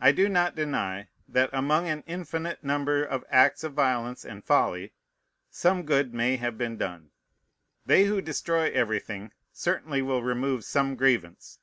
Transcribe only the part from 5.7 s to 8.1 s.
good may have been done. They